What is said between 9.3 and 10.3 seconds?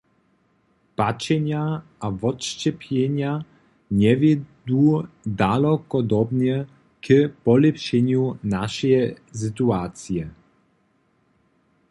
situacije.